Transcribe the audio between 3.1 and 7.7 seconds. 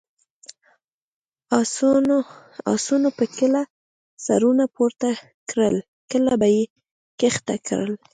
به کله سرونه پورته کړل، کله به یې کښته